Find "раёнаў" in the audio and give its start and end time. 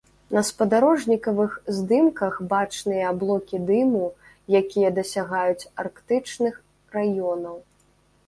6.99-7.55